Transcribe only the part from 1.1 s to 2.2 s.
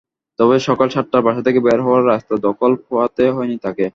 বাসা থেকে বের হওয়ায়